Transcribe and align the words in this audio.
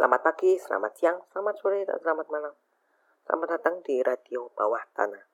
Selamat 0.00 0.24
pagi, 0.24 0.56
selamat 0.56 0.92
siang, 0.96 1.20
selamat 1.28 1.60
sore, 1.60 1.84
dan 1.84 2.00
selamat 2.00 2.32
malam. 2.32 2.56
Selamat 3.20 3.48
datang 3.52 3.84
di 3.84 4.00
Radio 4.00 4.48
Bawah 4.56 4.80
Tanah. 4.96 5.28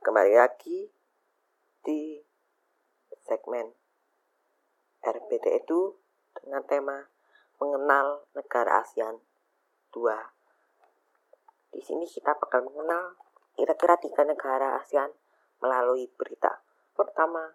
Kembali 0.00 0.32
lagi 0.32 0.88
di 1.84 2.16
segmen 3.20 3.68
RPT 5.04 5.52
itu 5.52 6.00
dengan 6.32 6.64
tema 6.64 7.12
mengenal 7.60 8.24
negara 8.32 8.80
ASEAN 8.80 9.20
2. 9.20 11.76
Di 11.76 11.80
sini 11.84 12.08
kita 12.08 12.32
bakal 12.32 12.72
mengenal 12.72 13.20
kira-kira 13.52 14.00
tiga 14.00 14.24
negara 14.24 14.80
ASEAN 14.80 15.12
melalui 15.60 16.08
berita. 16.16 16.64
Pertama, 16.96 17.52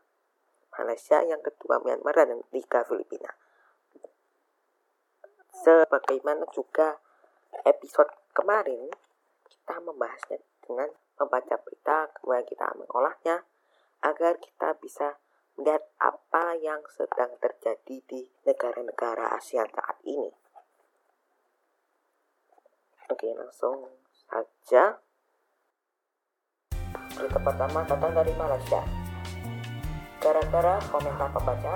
Malaysia, 0.78 1.26
yang 1.26 1.42
kedua 1.42 1.82
Myanmar, 1.82 2.14
dan 2.14 2.46
tiga 2.54 2.86
Filipina 2.86 3.47
sebagaimana 5.64 6.46
juga 6.54 7.00
episode 7.66 8.12
kemarin 8.36 8.92
kita 9.48 9.76
membahasnya 9.82 10.40
dengan 10.62 10.90
membaca 11.18 11.56
berita 11.64 12.12
kemudian 12.20 12.46
kita 12.46 12.68
mengolahnya 12.78 13.44
agar 14.06 14.38
kita 14.38 14.78
bisa 14.78 15.18
melihat 15.58 15.82
apa 15.98 16.54
yang 16.62 16.86
sedang 16.94 17.34
terjadi 17.42 17.98
di 18.06 18.22
negara-negara 18.46 19.34
ASEAN 19.34 19.66
saat 19.74 19.98
ini. 20.06 20.30
Oke, 23.10 23.34
langsung 23.34 23.90
saja. 24.30 25.02
Berita 27.18 27.40
pertama 27.42 27.82
datang 27.90 28.14
dari 28.14 28.34
Malaysia. 28.38 28.86
Gara-gara 30.22 30.78
komentar 30.94 31.34
pembaca, 31.34 31.74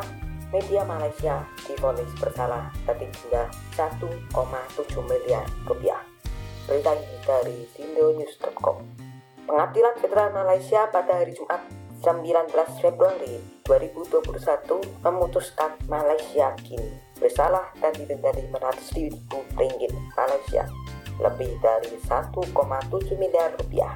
media 0.52 0.84
Malaysia 0.84 1.48
divonis 1.64 2.12
bersalah 2.20 2.76
dan 2.84 3.00
denda 3.00 3.48
1,7 3.80 4.04
miliar 5.08 5.48
rupiah. 5.64 6.04
Berita 6.68 6.92
ini 6.92 7.18
dari 7.24 7.58
sindonews.com. 7.72 8.84
Pengadilan 9.48 9.96
Federal 10.04 10.30
Malaysia 10.36 10.92
pada 10.92 11.24
hari 11.24 11.32
Jumat 11.34 11.64
19 12.04 12.84
Februari 12.84 13.40
2021 13.64 15.04
memutuskan 15.08 15.72
Malaysia 15.88 16.52
kini 16.60 17.00
bersalah 17.16 17.72
dan 17.80 17.96
didenda 17.96 18.36
500 18.36 18.98
ribu 19.00 19.40
ringgit 19.56 19.94
Malaysia 20.20 20.68
lebih 21.22 21.52
dari 21.64 21.96
1,7 21.96 22.52
miliar 23.16 23.56
rupiah. 23.56 23.94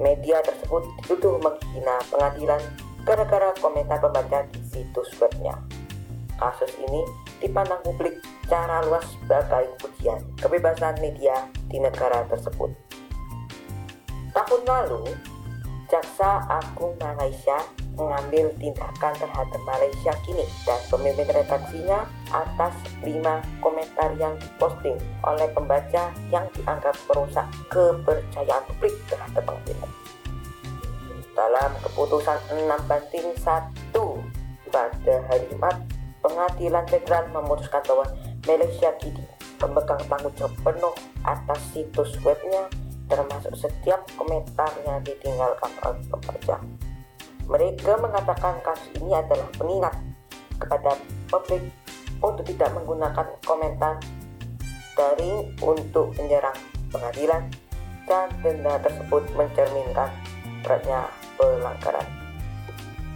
Media 0.00 0.40
tersebut 0.40 0.86
dituduh 1.02 1.36
menghina 1.42 2.00
pengadilan 2.08 2.62
gara-gara 3.04 3.52
komentar 3.60 3.98
pembaca 4.00 4.46
di 4.48 4.60
situs 4.70 5.12
webnya. 5.18 5.58
Kasus 6.40 6.72
ini 6.80 7.04
dipandang 7.44 7.84
publik 7.84 8.16
secara 8.48 8.80
luas 8.88 9.04
sebagai 9.12 9.76
ujian 9.84 10.24
kebebasan 10.40 10.96
media 11.04 11.36
di 11.68 11.76
negara 11.76 12.24
tersebut. 12.32 12.72
Tahun 14.32 14.62
lalu, 14.64 15.12
Jaksa 15.92 16.48
Agung 16.48 16.96
Malaysia 16.96 17.60
mengambil 17.98 18.48
tindakan 18.56 19.12
terhadap 19.20 19.60
Malaysia 19.68 20.16
kini 20.24 20.46
dan 20.64 20.80
pemimpin 20.88 21.28
redaksinya 21.28 22.08
atas 22.32 22.72
lima 23.04 23.44
komentar 23.60 24.14
yang 24.16 24.32
diposting 24.40 24.96
oleh 25.26 25.44
pembaca 25.52 26.08
yang 26.32 26.46
dianggap 26.56 26.96
merusak 27.10 27.44
kepercayaan 27.68 28.64
publik 28.70 28.94
terhadap 29.12 29.42
pengadilan. 29.44 29.90
Dalam 31.36 31.70
keputusan 31.84 32.38
6 32.54 32.88
banding 32.88 33.28
1 33.36 33.92
pada 34.70 35.14
hari 35.26 35.44
Jumat 35.50 35.76
Pengadilan 36.20 36.84
Federal 36.84 37.24
memutuskan 37.32 37.80
bahwa 37.88 38.06
Malaysia 38.44 38.92
kini 39.00 39.24
memegang 39.60 40.00
tanggung 40.08 40.34
jawab 40.36 40.54
penuh 40.64 40.94
atas 41.24 41.60
situs 41.72 42.16
webnya 42.24 42.68
termasuk 43.10 43.52
setiap 43.58 44.06
komentar 44.14 44.70
yang 44.86 45.02
ditinggalkan 45.02 45.72
oleh 45.84 46.02
pembaca. 46.08 46.56
Mereka 47.50 47.92
mengatakan 47.98 48.62
kasus 48.62 48.88
ini 49.02 49.10
adalah 49.16 49.50
pengingat 49.58 49.94
kepada 50.60 50.94
publik 51.26 51.66
untuk 52.22 52.44
tidak 52.46 52.70
menggunakan 52.76 53.26
komentar 53.42 53.98
daring 54.94 55.50
untuk 55.64 56.14
menyerang 56.20 56.54
pengadilan 56.92 57.48
dan 58.06 58.28
denda 58.44 58.78
tersebut 58.84 59.22
mencerminkan 59.34 60.10
beratnya 60.62 61.08
pelanggaran. 61.34 62.06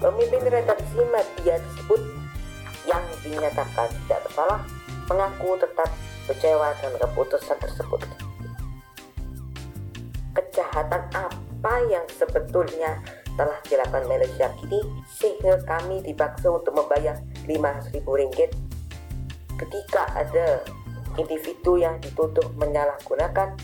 Pemimpin 0.02 0.42
redaksi 0.50 1.00
media 1.12 1.54
tersebut 1.60 2.00
yang 2.84 3.02
dinyatakan 3.24 3.88
tidak 4.06 4.20
bersalah 4.28 4.60
mengaku 5.08 5.56
tetap 5.60 5.88
kecewa 6.28 6.72
dengan 6.80 6.98
keputusan 7.04 7.56
tersebut. 7.60 8.00
Kejahatan 10.34 11.02
apa 11.12 11.74
yang 11.88 12.04
sebetulnya 12.10 13.00
telah 13.34 13.58
dilakukan 13.66 14.06
Malaysia 14.06 14.46
kini 14.62 14.80
sehingga 15.10 15.58
kami 15.66 16.02
dipaksa 16.06 16.50
untuk 16.54 16.74
membayar 16.74 17.18
500 17.50 17.94
ribu 17.98 18.14
ringgit 18.14 18.50
ketika 19.58 20.06
ada 20.14 20.62
individu 21.18 21.78
yang 21.78 21.98
dituduh 22.02 22.46
menyalahgunakan 22.58 23.54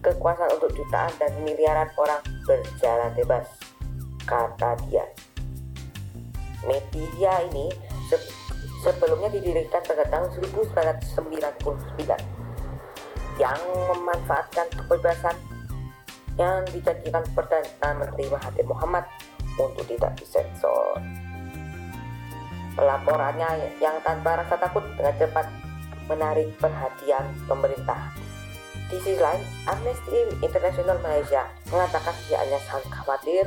kekuasaan 0.00 0.52
untuk 0.56 0.72
jutaan 0.76 1.12
dan 1.20 1.32
miliaran 1.44 1.88
orang 1.96 2.20
berjalan 2.44 3.10
bebas 3.16 3.48
kata 4.24 4.76
dia 4.88 5.04
media 6.64 7.32
ini 7.48 7.72
sebelumnya 8.82 9.30
didirikan 9.34 9.82
pada 9.82 10.06
tahun 10.06 10.30
1999 10.38 11.18
yang 13.38 13.60
memanfaatkan 13.94 14.66
kebebasan 14.74 15.36
yang 16.38 16.62
dijanjikan 16.70 17.22
Perdana 17.34 17.88
Menteri 17.98 18.30
Mahathir 18.30 18.66
Muhammad 18.66 19.04
untuk 19.58 19.82
tidak 19.90 20.14
disensor. 20.18 21.02
Pelaporannya 22.78 23.74
yang 23.82 23.98
tanpa 24.06 24.38
rasa 24.38 24.54
takut 24.54 24.86
dengan 24.94 25.14
cepat 25.18 25.46
menarik 26.06 26.54
perhatian 26.62 27.26
pemerintah. 27.50 28.14
Di 28.88 28.96
sisi 29.02 29.18
lain, 29.18 29.42
Amnesty 29.66 30.30
International 30.40 30.96
Malaysia 31.02 31.50
mengatakan 31.68 32.14
pihaknya 32.30 32.56
sangat 32.70 32.86
khawatir 32.88 33.44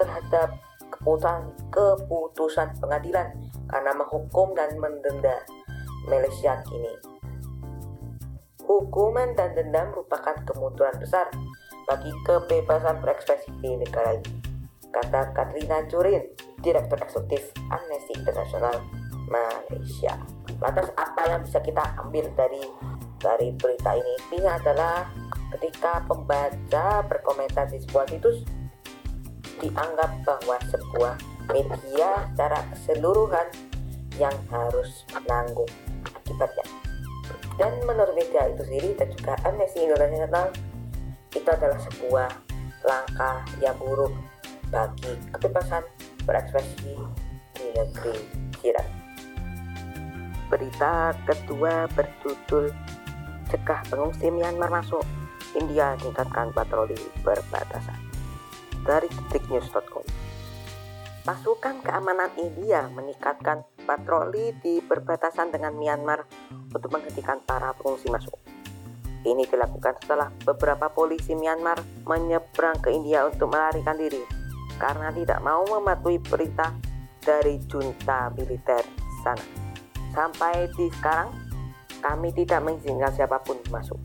terhadap 0.00 0.69
keputusan 0.90 1.54
keputusan 1.70 2.68
pengadilan 2.82 3.30
karena 3.70 3.92
menghukum 3.94 4.52
dan 4.52 4.74
mendenda 4.76 5.40
Malaysia 6.10 6.58
kini. 6.66 6.94
Hukuman 8.66 9.34
dan 9.34 9.54
denda 9.58 9.90
merupakan 9.90 10.36
kemunduran 10.46 10.94
besar 11.02 11.26
bagi 11.90 12.10
kebebasan 12.22 13.02
berekspresi 13.02 13.50
di 13.58 13.74
negara 13.74 14.14
ini, 14.14 14.30
kata 14.94 15.34
Katrina 15.34 15.82
Jurin, 15.90 16.22
Direktur 16.62 17.02
Eksekutif 17.02 17.50
Amnesty 17.66 18.14
International 18.14 18.78
Malaysia. 19.26 20.14
Lantas 20.62 20.86
apa 20.94 21.22
yang 21.26 21.42
bisa 21.42 21.58
kita 21.62 21.82
ambil 21.98 22.30
dari 22.38 22.62
dari 23.18 23.50
berita 23.58 23.98
ini? 23.98 24.14
Ini 24.38 24.46
adalah 24.46 25.10
ketika 25.58 26.06
pembaca 26.06 27.02
berkomentar 27.10 27.66
di 27.74 27.82
sebuah 27.82 28.06
situs 28.06 28.46
dianggap 29.60 30.10
bahwa 30.24 30.56
sebuah 30.72 31.14
media 31.52 32.10
secara 32.32 32.58
keseluruhan 32.72 33.46
yang 34.16 34.34
harus 34.48 35.04
menanggung 35.12 35.70
akibatnya. 36.16 36.66
Dan 37.60 37.72
menurut 37.84 38.16
media 38.16 38.48
itu 38.48 38.62
sendiri 38.64 38.90
dan 38.96 39.08
juga 39.12 39.32
Amnesty 39.44 39.84
International 39.84 40.46
itu 41.36 41.48
adalah 41.48 41.78
sebuah 41.92 42.28
langkah 42.82 43.44
yang 43.60 43.76
buruk 43.76 44.12
bagi 44.72 45.12
kebebasan 45.36 45.84
berekspresi 46.24 46.96
di 47.54 47.66
negeri 47.76 48.16
jiran. 48.64 48.88
Berita 50.48 51.14
kedua 51.28 51.86
berjudul 51.94 52.74
Cegah 53.50 53.82
pengungsi 53.90 54.30
Myanmar 54.30 54.70
masuk 54.70 55.02
India 55.58 55.98
tingkatkan 55.98 56.54
patroli 56.54 56.98
perbatasan 57.26 58.09
dari 58.84 59.08
detiknews.com. 59.08 60.04
Pasukan 61.20 61.84
keamanan 61.84 62.32
India 62.40 62.88
meningkatkan 62.88 63.62
patroli 63.84 64.56
di 64.64 64.80
perbatasan 64.80 65.52
dengan 65.52 65.76
Myanmar 65.76 66.24
untuk 66.72 66.88
menghentikan 66.88 67.44
para 67.44 67.76
pengungsi 67.76 68.08
masuk. 68.08 68.40
Ini 69.20 69.44
dilakukan 69.44 70.00
setelah 70.00 70.32
beberapa 70.48 70.88
polisi 70.88 71.36
Myanmar 71.36 71.76
menyeberang 72.08 72.80
ke 72.80 72.88
India 72.88 73.28
untuk 73.28 73.52
melarikan 73.52 74.00
diri 74.00 74.24
karena 74.80 75.12
tidak 75.12 75.44
mau 75.44 75.60
mematuhi 75.68 76.16
perintah 76.16 76.72
dari 77.20 77.60
junta 77.68 78.32
militer 78.32 78.80
sana. 79.20 79.44
Sampai 80.16 80.72
di 80.72 80.88
sekarang, 80.98 81.30
kami 82.00 82.32
tidak 82.32 82.64
mengizinkan 82.64 83.12
siapa 83.12 83.38
pun 83.44 83.60
masuk. 83.68 84.00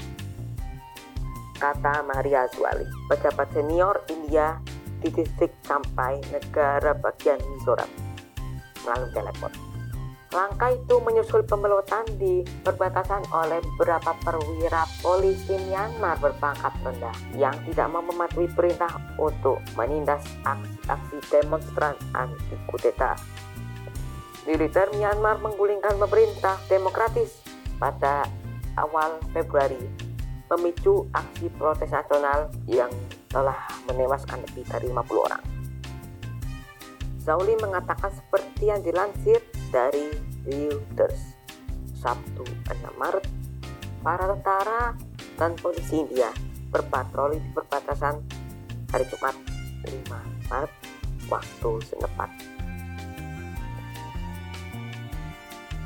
Kata 1.55 2.03
Maria 2.03 2.43
Zuali, 2.51 2.83
pejabat 3.07 3.47
senior 3.55 4.03
India 4.25 4.57
di 5.05 5.13
distrik 5.13 5.53
sampai 5.61 6.17
negara 6.33 6.97
bagian 6.97 7.37
Mizoram 7.53 7.87
melalui 8.81 9.13
telepon. 9.13 9.53
Langkah 10.33 10.73
itu 10.73 10.99
menyusul 10.99 11.47
pemelotan 11.47 12.03
di 12.17 12.43
perbatasan 12.65 13.23
oleh 13.31 13.61
beberapa 13.77 14.17
perwira 14.19 14.83
polisi 14.99 15.55
Myanmar 15.69 16.19
berpangkat 16.19 16.73
rendah 16.81 17.15
yang 17.37 17.55
tidak 17.69 17.87
mau 17.87 18.03
mematuhi 18.03 18.49
perintah 18.51 18.91
untuk 19.15 19.61
menindas 19.77 20.25
aksi-aksi 20.43 21.17
demonstran 21.31 21.95
anti 22.17 22.57
kudeta. 22.67 23.15
Militer 24.43 24.91
Myanmar 24.97 25.39
menggulingkan 25.39 25.95
pemerintah 26.01 26.59
demokratis 26.67 27.39
pada 27.79 28.27
awal 28.75 29.21
Februari, 29.31 29.79
memicu 30.51 31.07
aksi 31.15 31.47
protes 31.55 31.95
nasional 31.95 32.51
yang 32.67 32.91
telah 33.35 33.67
menewaskan 33.91 34.39
lebih 34.47 34.63
dari 34.63 34.87
50 34.87 35.27
orang. 35.27 35.43
Zauli 37.19 37.59
mengatakan 37.59 38.15
seperti 38.15 38.71
yang 38.71 38.79
dilansir 38.79 39.43
dari 39.75 40.15
Reuters. 40.47 41.35
Sabtu 41.99 42.45
6 42.69 43.01
Maret, 43.01 43.25
para 44.05 44.29
tentara 44.29 44.93
dan 45.35 45.57
polisi 45.57 46.05
India 46.05 46.29
berpatroli 46.69 47.41
di 47.41 47.49
perbatasan 47.49 48.21
hari 48.93 49.09
Jumat 49.09 49.33
5 49.89 50.05
Maret 50.53 50.73
waktu 51.25 51.71
setempat. 51.81 52.29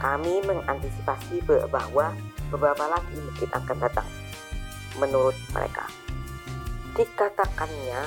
Kami 0.03 0.43
mengantisipasi 0.43 1.39
bahwa 1.71 2.11
beberapa 2.51 2.85
lagi 2.91 3.15
mungkin 3.15 3.49
akan 3.55 3.77
datang. 3.79 4.09
Menurut 4.99 5.35
mereka, 5.55 5.87
dikatakannya 6.95 8.01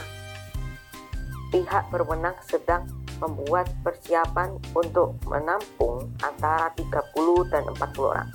pihak 1.53 1.85
berwenang 1.93 2.35
sedang 2.49 2.89
membuat 3.23 3.71
persiapan 3.87 4.59
untuk 4.75 5.15
menampung 5.31 6.11
antara 6.25 6.75
30 6.75 7.53
dan 7.53 7.63
40 7.71 8.03
orang. 8.03 8.29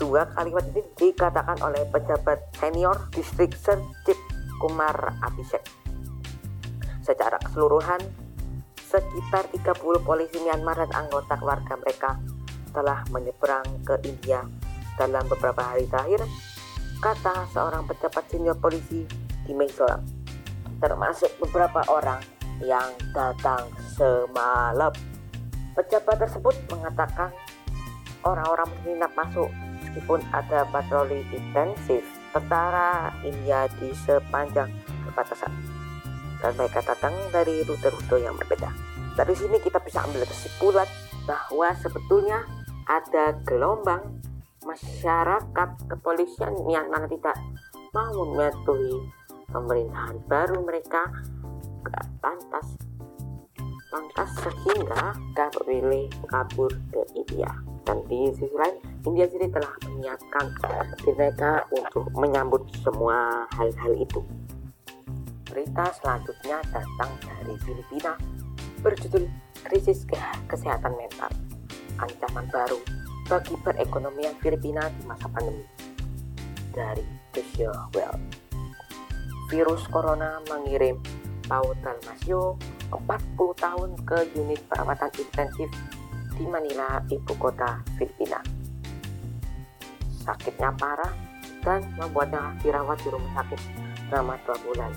Dua 0.00 0.24
kalimat 0.32 0.64
ini 0.72 0.82
dikatakan 0.96 1.60
oleh 1.60 1.84
pejabat 1.92 2.40
senior 2.56 2.96
distrik 3.12 3.52
Serjip 3.52 4.16
Kumar 4.56 4.96
Abhishek. 5.20 5.60
Secara 7.04 7.36
keseluruhan, 7.42 8.00
sekitar 8.80 9.44
30 9.52 10.00
polisi 10.00 10.40
Myanmar 10.40 10.80
dan 10.86 10.90
anggota 11.04 11.36
keluarga 11.36 11.74
mereka 11.76 12.16
telah 12.72 13.04
menyeberang 13.12 13.66
ke 13.84 14.00
India 14.08 14.40
dalam 14.96 15.24
beberapa 15.28 15.60
hari 15.60 15.84
terakhir, 15.88 16.24
kata 17.04 17.48
seorang 17.52 17.84
pejabat 17.84 18.24
senior 18.32 18.56
polisi 18.56 19.04
di 19.46 19.52
Mysore, 19.54 20.02
termasuk 20.78 21.30
beberapa 21.38 21.82
orang 21.90 22.22
yang 22.62 22.90
datang 23.14 23.66
semalam. 23.94 24.92
Pejabat 25.72 26.20
tersebut 26.20 26.54
mengatakan 26.68 27.32
orang-orang 28.22 28.68
menginap 28.82 29.12
masuk 29.16 29.48
meskipun 29.82 30.20
ada 30.30 30.64
patroli 30.70 31.26
intensif 31.34 32.04
tentara 32.32 33.12
India 33.26 33.66
di 33.80 33.92
sepanjang 33.92 34.70
perbatasan. 35.08 35.52
Dan 36.42 36.52
mereka 36.58 36.82
datang 36.82 37.14
dari 37.30 37.62
rute-rute 37.62 38.18
yang 38.18 38.34
berbeda. 38.34 38.72
Dari 39.14 39.34
sini 39.36 39.60
kita 39.62 39.78
bisa 39.78 40.02
ambil 40.02 40.26
kesimpulan 40.26 40.88
bahwa 41.28 41.70
sebetulnya 41.78 42.42
ada 42.88 43.36
gelombang 43.46 44.18
masyarakat 44.66 45.68
kepolisian 45.86 46.54
yang 46.66 46.88
tidak 47.10 47.36
mau 47.92 48.24
mematuhi 48.24 49.21
pemerintahan 49.52 50.16
baru 50.26 50.64
mereka 50.64 51.12
lantas 52.24 52.66
lantas 53.92 54.30
sehingga 54.40 55.12
memilih 55.62 56.08
kabur 56.32 56.72
ke 56.90 57.00
India. 57.12 57.52
Dan 57.84 58.00
di 58.08 58.32
sisi 58.32 58.48
lain 58.56 58.80
India 59.04 59.28
sendiri 59.28 59.52
telah 59.52 59.74
menyiapkan 59.84 60.46
mereka 61.04 61.66
untuk 61.68 62.08
menyambut 62.16 62.64
semua 62.80 63.44
hal-hal 63.52 63.92
itu. 64.00 64.24
Berita 65.44 65.92
selanjutnya 66.00 66.64
datang 66.72 67.10
dari 67.20 67.54
Filipina. 67.60 68.16
Berjudul 68.80 69.28
krisis 69.68 70.08
kesehatan 70.48 70.96
mental. 70.96 71.28
Ancaman 72.00 72.48
baru 72.48 72.80
bagi 73.28 73.54
perekonomian 73.60 74.34
Filipina 74.40 74.88
di 74.88 75.02
masa 75.04 75.28
pandemi. 75.28 75.66
Dari 76.72 77.04
Asia 77.36 77.68
Well 77.92 78.16
virus 79.52 79.84
corona 79.92 80.40
mengirim 80.48 80.96
Paul 81.44 81.76
Dalmasio 81.84 82.56
40 82.88 83.36
tahun 83.60 83.90
ke 84.08 84.32
unit 84.40 84.64
perawatan 84.64 85.12
intensif 85.20 85.68
di 86.32 86.48
Manila, 86.48 87.04
ibu 87.12 87.36
kota 87.36 87.84
Filipina. 88.00 88.40
Sakitnya 90.24 90.72
parah 90.72 91.12
dan 91.60 91.84
membuatnya 92.00 92.56
dirawat 92.64 92.96
di 93.04 93.08
rumah 93.12 93.44
sakit 93.44 93.60
selama 94.08 94.40
dua 94.48 94.56
bulan. 94.64 94.92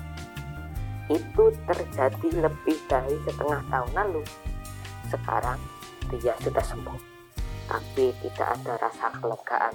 Itu 1.12 1.52
terjadi 1.68 2.48
lebih 2.48 2.76
dari 2.88 3.16
setengah 3.28 3.60
tahun 3.68 3.92
lalu. 3.92 4.24
Sekarang 5.12 5.60
dia 6.16 6.32
sudah 6.40 6.64
sembuh, 6.64 7.00
tapi 7.68 8.16
tidak 8.24 8.48
ada 8.56 8.88
rasa 8.88 9.06
kelegaan. 9.20 9.74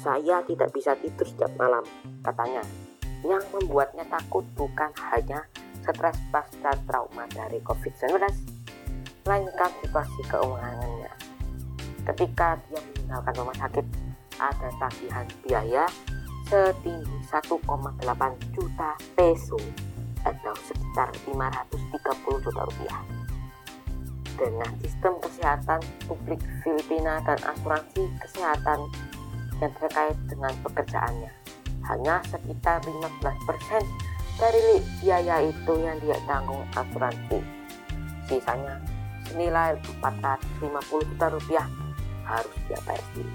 Saya 0.00 0.40
tidak 0.48 0.72
bisa 0.72 0.96
tidur 0.96 1.28
setiap 1.28 1.52
malam, 1.60 1.84
katanya. 2.24 2.64
Yang 3.20 3.44
membuatnya 3.52 4.04
takut 4.08 4.44
bukan 4.56 4.88
hanya 5.12 5.44
stres 5.84 6.16
pasca 6.32 6.72
trauma 6.88 7.28
dari 7.32 7.60
COVID-19, 7.60 8.16
melainkan 9.28 9.70
situasi 9.84 10.20
keuangannya. 10.28 11.12
Ketika 12.08 12.56
dia 12.68 12.80
meninggalkan 12.80 13.34
rumah 13.36 13.56
sakit, 13.60 13.86
ada 14.40 14.68
tagihan 14.80 15.26
biaya 15.44 15.84
setinggi 16.48 17.16
1,8 17.28 18.56
juta 18.56 18.90
peso 19.12 19.60
atau 20.24 20.54
sekitar 20.64 21.12
530 21.28 22.44
juta 22.44 22.60
rupiah. 22.64 23.02
Dengan 24.40 24.72
sistem 24.80 25.20
kesehatan 25.20 25.80
publik 26.08 26.40
Filipina 26.64 27.20
dan 27.28 27.36
asuransi 27.44 28.08
kesehatan 28.24 28.88
yang 29.60 29.72
terkait 29.76 30.16
dengan 30.32 30.52
pekerjaannya 30.64 31.39
hanya 31.90 32.22
sekitar 32.30 32.78
15% 32.86 33.18
dari 34.38 34.78
biaya 35.02 35.42
itu 35.42 35.74
yang 35.82 35.98
dia 35.98 36.16
tanggung 36.24 36.62
asuransi. 36.78 37.42
Sisanya 38.30 38.78
senilai 39.26 39.74
450 39.98 41.10
juta 41.10 41.26
rupiah 41.28 41.66
harus 42.22 42.54
dia 42.70 42.78
bayar 42.86 43.04
sendiri. 43.10 43.34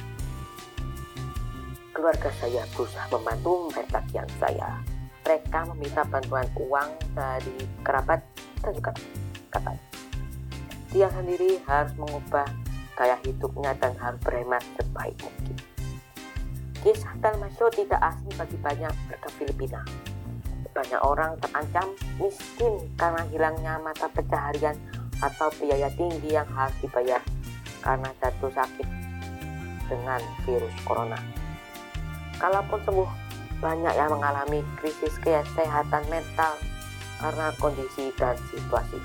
Keluarga 1.92 2.30
saya 2.40 2.64
berusaha 2.76 3.08
membantu 3.12 3.72
yang 4.12 4.28
saya. 4.40 4.80
Mereka 5.26 5.60
meminta 5.74 6.04
bantuan 6.08 6.48
uang 6.60 6.90
dari 7.16 7.58
kerabat 7.82 8.22
dan 8.62 8.72
juga 8.76 8.92
kakak. 9.52 9.78
Dia 10.96 11.08
sendiri 11.12 11.60
harus 11.66 11.92
mengubah 11.98 12.46
gaya 12.96 13.20
hidupnya 13.28 13.76
dan 13.80 13.92
harus 14.00 14.20
berhemat 14.24 14.64
sebaik 14.80 15.18
mungkin. 15.20 15.75
Kisah 16.86 17.18
Dalmasio 17.18 17.66
tidak 17.74 17.98
asing 17.98 18.30
bagi 18.38 18.62
banyak 18.62 18.94
warga 19.10 19.30
Filipina. 19.42 19.82
Banyak 20.70 21.02
orang 21.02 21.34
terancam 21.42 21.98
miskin 22.22 22.78
karena 22.94 23.26
hilangnya 23.34 23.82
mata 23.82 24.06
pencaharian 24.14 24.78
atau 25.18 25.50
biaya 25.58 25.90
tinggi 25.98 26.38
yang 26.38 26.46
harus 26.54 26.78
dibayar 26.86 27.26
karena 27.82 28.06
jatuh 28.22 28.54
sakit 28.54 28.86
dengan 29.90 30.22
virus 30.46 30.78
corona. 30.86 31.18
Kalaupun 32.38 32.78
sembuh, 32.86 33.10
banyak 33.66 33.94
yang 33.98 34.14
mengalami 34.14 34.62
krisis 34.78 35.18
kesehatan 35.26 36.06
mental 36.14 36.54
karena 37.18 37.50
kondisi 37.58 38.14
dan 38.14 38.38
situasi. 38.54 39.02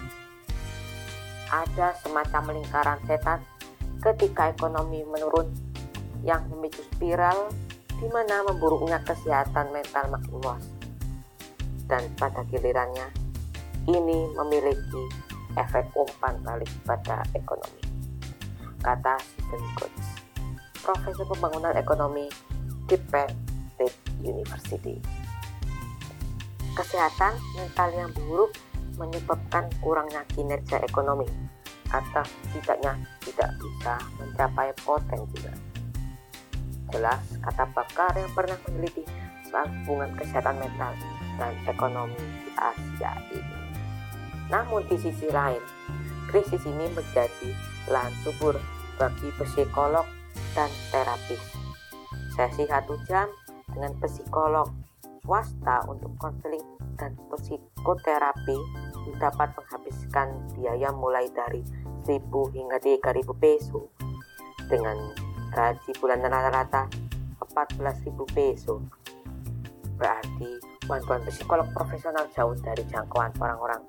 Ada 1.49 1.97
semacam 2.05 2.61
lingkaran 2.61 3.01
setan 3.09 3.41
ketika 4.05 4.53
ekonomi 4.53 5.01
menurun 5.09 5.49
yang 6.21 6.45
memicu 6.53 6.85
spiral 6.93 7.49
di 8.01 8.09
mana 8.09 8.41
memburuknya 8.49 8.97
kesehatan 9.05 9.69
mental 9.77 10.09
luas. 10.33 10.65
Dan 11.85 12.09
pada 12.17 12.41
gilirannya, 12.49 13.13
ini 13.85 14.19
memiliki 14.33 15.05
efek 15.61 15.93
umpan 15.93 16.41
balik 16.41 16.71
pada 16.89 17.21
ekonomi. 17.37 17.85
Kata 18.81 19.21
Stephen 19.21 19.61
Coates, 19.77 20.09
Profesor 20.81 21.29
Pembangunan 21.29 21.77
Ekonomi 21.77 22.25
di 22.89 22.97
Penn 23.13 23.29
State 23.77 23.99
University. 24.25 24.97
Kesehatan 26.73 27.37
mental 27.59 27.89
yang 27.93 28.11
buruk 28.17 28.57
menyebabkan 28.97 29.69
kurangnya 29.85 30.25
kinerja 30.33 30.81
ekonomi 30.81 31.29
atau 31.91 32.25
tidaknya 32.55 32.95
tidak 33.27 33.51
bisa 33.59 33.99
mencapai 34.23 34.71
potensinya 34.87 35.70
jelas 36.91 37.23
kata 37.43 37.65
pakar 37.71 38.13
yang 38.19 38.31
pernah 38.35 38.59
meneliti 38.67 39.07
soal 39.51 39.67
hubungan 39.83 40.11
kesehatan 40.15 40.57
mental 40.63 40.93
dan 41.39 41.55
ekonomi 41.67 42.19
di 42.19 42.51
Asia 42.55 43.13
ini. 43.35 43.59
Namun 44.51 44.83
di 44.91 44.97
sisi 44.99 45.31
lain, 45.31 45.63
krisis 46.31 46.63
ini 46.67 46.87
menjadi 46.91 47.51
lahan 47.91 48.15
subur 48.23 48.59
bagi 48.99 49.31
psikolog 49.39 50.07
dan 50.55 50.71
terapis. 50.91 51.43
Sesi 52.35 52.67
satu 52.67 52.95
jam 53.07 53.27
dengan 53.71 53.95
psikolog 54.03 54.71
swasta 55.23 55.87
untuk 55.87 56.11
konseling 56.19 56.65
dan 56.99 57.15
psikoterapi 57.31 58.59
dapat 59.21 59.53
menghabiskan 59.57 60.29
biaya 60.57 60.91
mulai 60.93 61.29
dari 61.33 61.61
1000 62.05 62.31
hingga 62.57 62.79
3000 62.81 63.31
peso 63.37 63.91
dengan 64.69 64.97
gaji 65.51 65.91
bulanan 65.99 66.31
rata-rata 66.31 66.87
14.000 67.43 68.35
peso 68.35 68.83
berarti 69.99 70.63
bantuan 70.89 71.21
psikolog 71.29 71.69
profesional 71.77 72.25
jauh 72.33 72.57
dari 72.63 72.83
jangkauan 72.89 73.35
orang-orang 73.39 73.83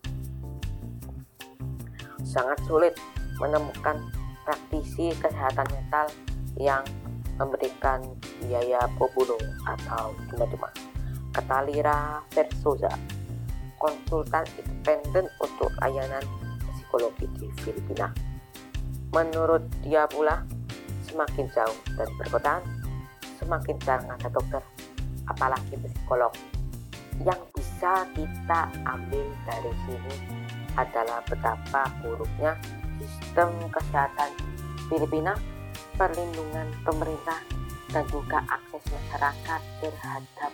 sangat 2.25 2.59
sulit 2.67 2.93
menemukan 3.41 3.97
praktisi 4.45 5.13
kesehatan 5.17 5.67
mental 5.73 6.07
yang 6.59 6.83
memberikan 7.41 8.03
biaya 8.43 8.85
populo 9.01 9.37
atau 9.65 10.13
cuma-cuma. 10.29 10.69
Katalira 11.31 12.19
Versosa, 12.35 12.91
konsultan 13.79 14.43
independen 14.59 15.31
untuk 15.39 15.71
layanan 15.79 16.21
psikologi 16.75 17.25
di 17.39 17.47
Filipina. 17.63 18.11
Menurut 19.15 19.63
dia 19.81 20.05
pula, 20.11 20.43
semakin 21.11 21.45
jauh 21.51 21.77
dari 21.99 22.13
perkotaan, 22.15 22.63
semakin 23.37 23.75
jarang 23.83 24.07
ada 24.07 24.29
dokter, 24.31 24.63
apalagi 25.27 25.75
psikolog. 25.75 26.31
Yang 27.21 27.41
bisa 27.53 28.07
kita 28.15 28.71
ambil 28.87 29.27
dari 29.45 29.73
sini 29.85 30.15
adalah 30.79 31.19
betapa 31.27 31.91
buruknya 32.01 32.55
sistem 32.97 33.51
kesehatan 33.69 34.31
Filipina, 34.87 35.35
perlindungan 35.99 36.67
pemerintah, 36.87 37.39
dan 37.91 38.07
juga 38.07 38.39
akses 38.47 38.81
masyarakat 38.87 39.61
terhadap 39.83 40.51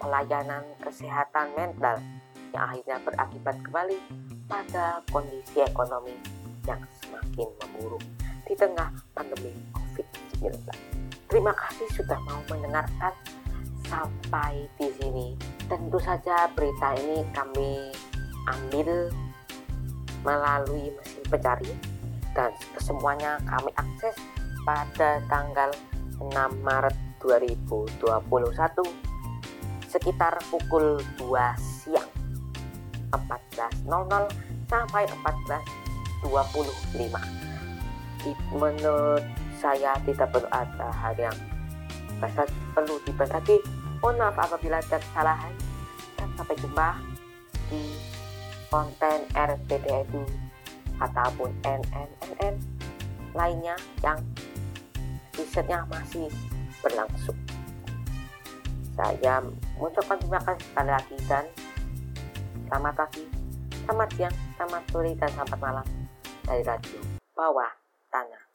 pelayanan 0.00 0.64
kesehatan 0.80 1.46
mental 1.54 2.00
yang 2.52 2.62
akhirnya 2.68 2.96
berakibat 3.04 3.56
kembali 3.64 3.98
pada 4.48 5.00
kondisi 5.08 5.62
ekonomi 5.62 6.16
yang 6.66 6.80
semakin 7.00 7.48
memburuk 7.60 8.02
di 8.48 8.54
tengah 8.58 8.90
pandemi 9.14 9.52
COVID-19. 9.92 10.56
Terima 11.28 11.52
kasih 11.56 11.88
sudah 11.96 12.18
mau 12.28 12.40
mendengarkan 12.48 13.12
sampai 13.88 14.68
di 14.80 14.88
sini. 15.00 15.36
Tentu 15.68 16.00
saja 16.00 16.48
berita 16.52 16.96
ini 17.00 17.24
kami 17.32 17.92
ambil 18.48 19.08
melalui 20.24 20.92
mesin 20.96 21.22
pencari 21.28 21.72
dan 22.32 22.52
kesemuanya 22.76 23.36
kami 23.44 23.70
akses 23.76 24.16
pada 24.64 25.20
tanggal 25.28 25.70
6 26.20 26.32
Maret 26.62 26.96
2021 27.20 28.02
sekitar 29.90 30.38
pukul 30.48 31.02
2 31.20 31.28
siang 31.60 32.08
14.00 33.12 33.84
sampai 34.70 35.04
14.25 36.24 37.52
menurut 38.56 39.24
saya 39.62 39.94
tidak 40.02 40.26
perlu 40.34 40.50
ada 40.50 40.90
hal 40.90 41.14
yang 41.14 41.36
perlu 42.74 42.98
dibatasi 43.06 43.62
mohon 44.02 44.18
maaf 44.18 44.34
apabila 44.50 44.82
ada 44.82 44.98
kesalahan 44.98 45.54
dan 46.18 46.28
sampai 46.34 46.58
jumpa 46.58 46.88
di 47.70 47.82
konten 48.66 49.18
RPD 49.38 49.86
Edu 49.86 50.26
ataupun 50.98 51.54
NNNN 51.62 52.54
lainnya 53.38 53.78
yang 54.02 54.18
risetnya 55.38 55.86
masih 55.88 56.28
berlangsung. 56.82 57.38
Saya 58.92 59.40
mengucapkan 59.78 60.20
terima 60.20 60.40
kasih 60.44 60.66
sekali 60.68 60.90
lagi 60.92 61.16
dan 61.24 61.44
selamat 62.68 62.94
pagi, 62.98 63.24
selamat 63.88 64.08
siang, 64.14 64.36
selamat 64.60 64.82
sore, 64.92 65.12
dan 65.16 65.30
selamat 65.32 65.58
malam 65.58 65.86
dari 66.44 66.62
Radio 66.66 67.00
Bawah 67.32 67.81